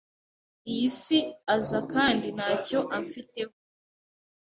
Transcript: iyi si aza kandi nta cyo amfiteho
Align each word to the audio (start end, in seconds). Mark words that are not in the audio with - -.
iyi 0.71 0.87
si 1.01 1.17
aza 1.55 1.79
kandi 1.93 2.27
nta 2.37 2.49
cyo 2.65 2.79
amfiteho 2.97 3.53